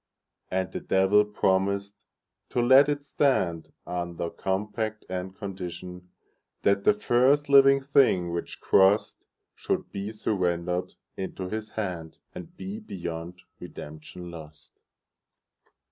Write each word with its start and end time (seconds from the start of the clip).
And 0.49 0.71
the 0.71 0.79
Devil 0.79 1.23
promised 1.25 2.07
to 2.49 2.59
let 2.59 2.89
it 2.89 3.05
stand, 3.05 3.71
Under 3.85 4.31
compact 4.31 5.05
and 5.07 5.35
conditionThat 5.37 6.83
the 6.85 6.95
first 6.99 7.49
living 7.49 7.83
thing 7.83 8.31
which 8.31 8.61
crossedShould 8.63 9.91
be 9.91 10.09
surrendered 10.09 10.95
into 11.17 11.49
his 11.49 11.73
hand, 11.73 12.17
And 12.33 12.57
be 12.57 12.79
beyond 12.79 13.43
redemption 13.59 14.31
lost. 14.31 14.79